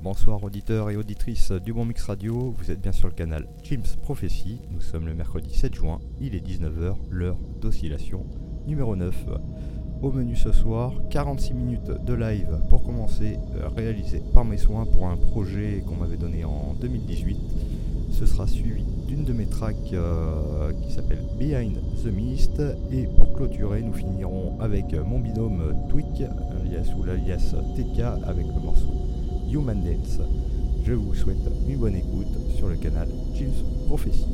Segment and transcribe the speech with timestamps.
[0.00, 3.82] Bonsoir auditeurs et auditrices du Bon Mix Radio, vous êtes bien sur le canal James
[4.02, 8.24] Prophecy, nous sommes le mercredi 7 juin, il est 19h, l'heure d'oscillation
[8.68, 9.14] numéro 9.
[10.02, 14.84] Au menu ce soir, 46 minutes de live pour commencer, euh, réalisé par mes soins
[14.84, 17.38] pour un projet qu'on m'avait donné en 2018.
[18.12, 22.62] Ce sera suivi d'une de mes tracks euh, qui s'appelle Behind the Mist.
[22.92, 26.28] Et pour clôturer, nous finirons avec mon binôme Twig,
[26.60, 28.92] alias ou l'alias TK, avec le morceau
[29.50, 30.20] Human Dance.
[30.84, 34.26] Je vous souhaite une bonne écoute sur le canal James Prophecy.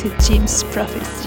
[0.00, 1.25] To Jim's Prophecy.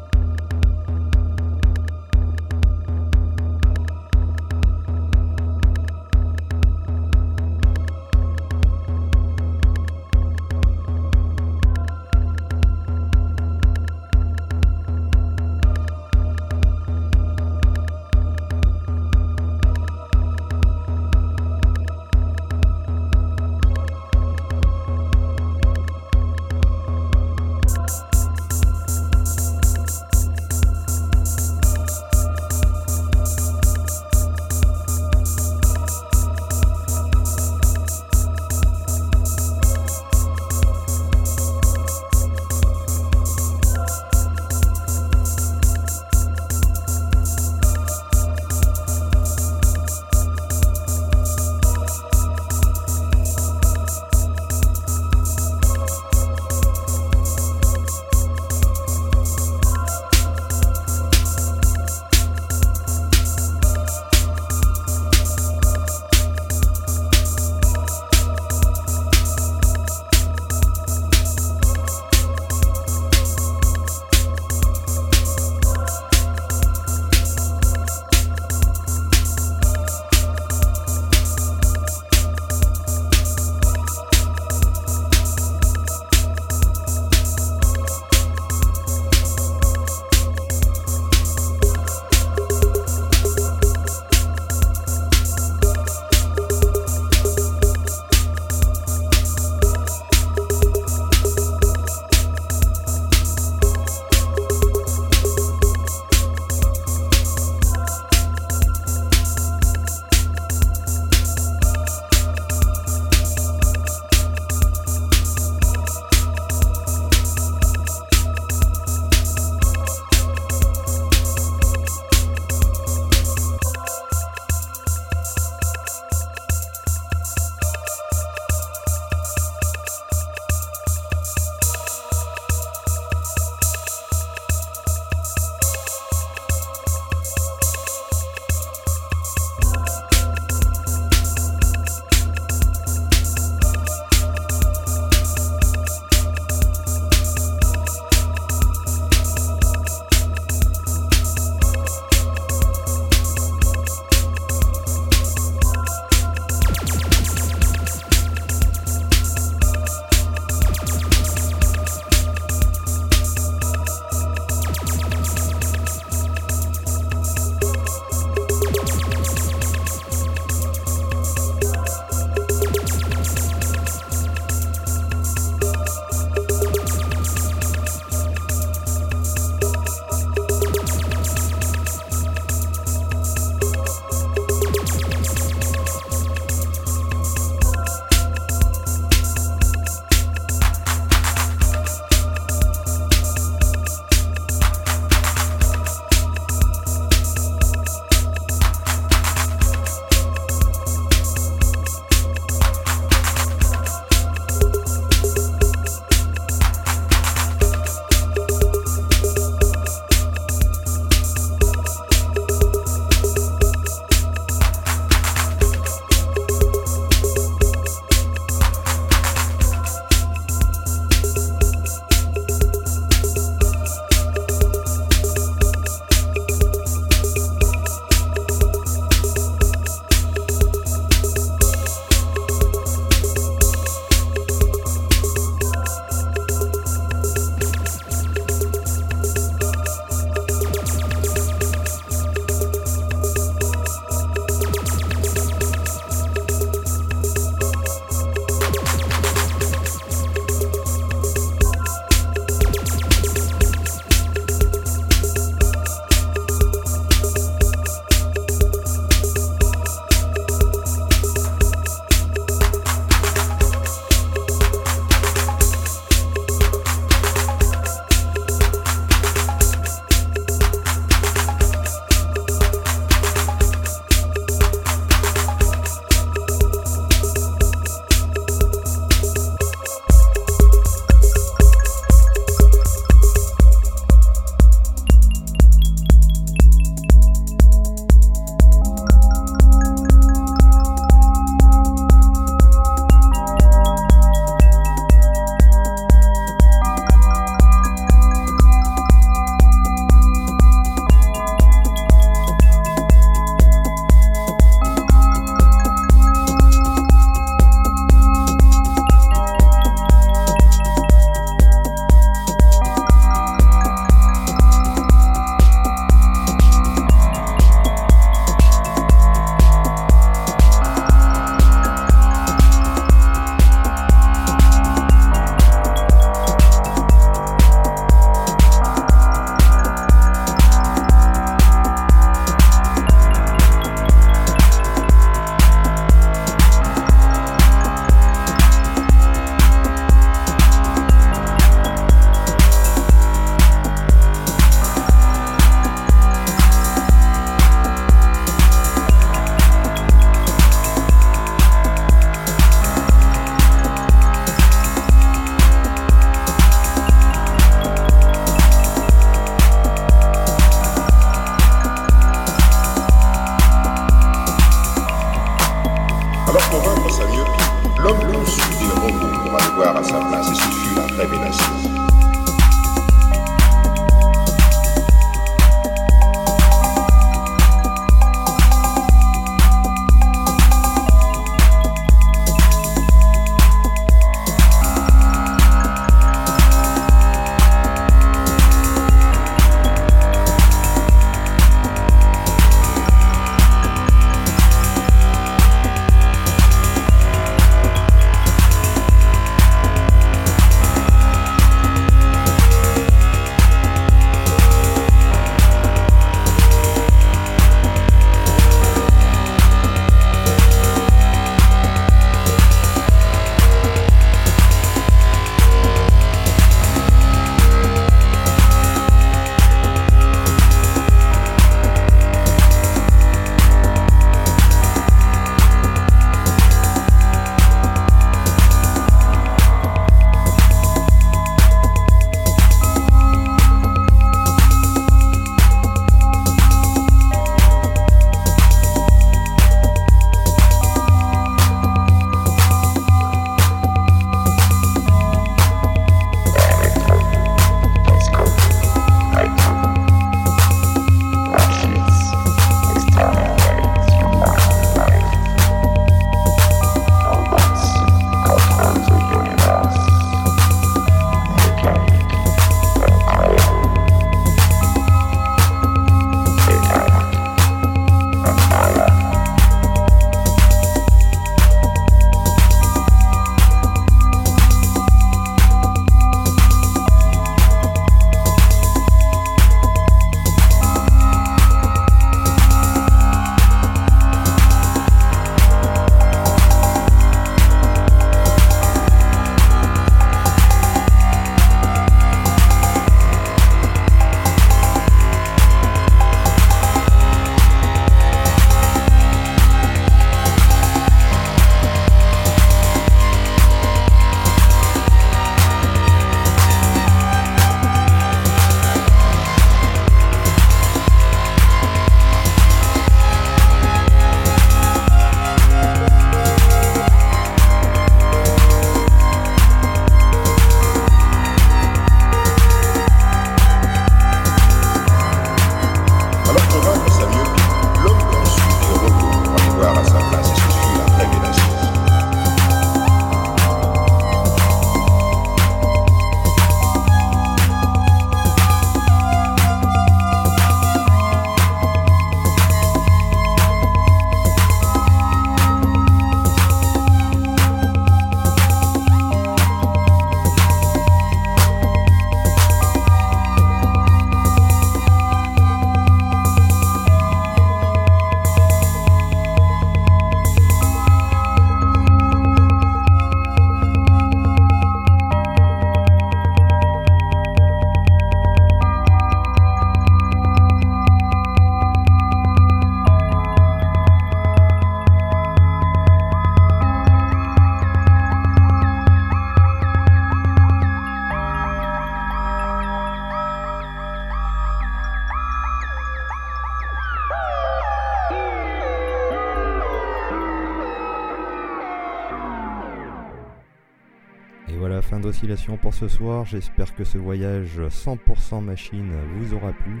[595.80, 596.44] Pour ce soir.
[596.46, 600.00] J'espère que ce voyage 100% machine vous aura plu.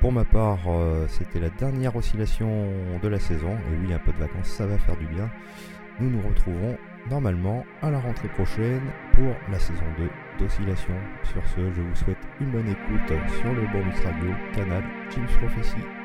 [0.00, 2.68] Pour ma part, euh, c'était la dernière oscillation
[3.02, 3.50] de la saison.
[3.50, 5.30] Et oui, un peu de vacances, ça va faire du bien.
[6.00, 6.76] Nous nous retrouvons
[7.10, 10.08] normalement à la rentrée prochaine pour la saison 2
[10.38, 10.94] d'oscillation.
[11.24, 15.26] Sur ce, je vous souhaite une bonne écoute sur le Bon Mix Radio, canal James
[15.40, 15.97] Prophecy.